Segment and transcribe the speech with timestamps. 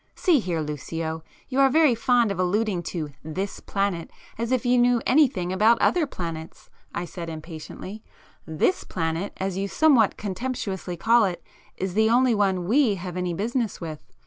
[0.15, 4.79] "See here, Lucio, you are very fond of alluding to 'this' planet as if you
[4.79, 8.01] knew anything about other planets"—I said impatiently.
[8.47, 11.43] "This planet, as you somewhat contemptuously call it,
[11.77, 14.03] is the only one we have any business with."